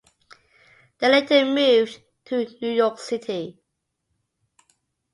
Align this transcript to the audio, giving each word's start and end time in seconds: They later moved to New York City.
They 0.97 1.07
later 1.09 1.45
moved 1.45 2.01
to 2.25 2.47
New 2.59 2.71
York 2.71 2.97
City. 2.97 3.59